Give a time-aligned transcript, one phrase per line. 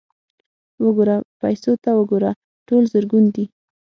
[0.83, 2.31] _وګوره، پيسو ته وګوره!
[2.67, 3.45] ټول زرګون دي.